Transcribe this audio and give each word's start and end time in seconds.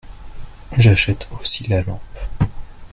J'achète 0.79 1.29
aussi 1.39 1.67
la 1.69 1.83
lampe. 1.83 2.17